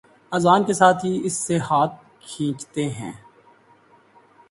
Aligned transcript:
اذان 0.31 0.63
کے 0.63 0.73
ساتھ 0.73 1.05
ہی 1.05 1.11
اس 1.23 1.33
سے 1.37 1.57
ہاتھ 1.69 1.95
کھینچتے 2.21 2.89
ہیں 2.89 3.11